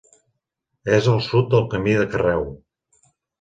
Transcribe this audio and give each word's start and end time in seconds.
És 0.99 1.09
al 1.11 1.21
sud 1.25 1.51
del 1.51 1.67
Camí 1.75 1.93
de 2.01 2.07
Carreu. 2.15 2.43